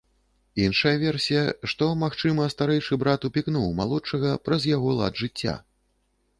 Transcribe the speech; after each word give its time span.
Іншая 0.61 0.93
версія, 1.03 1.43
што, 1.73 1.89
магчыма, 2.05 2.49
старэйшы 2.55 2.99
брат 3.05 3.29
упікнуў 3.31 3.71
малодшага 3.83 4.35
праз 4.49 4.69
яго 4.75 4.99
лад 5.01 5.13
жыцця. 5.25 5.55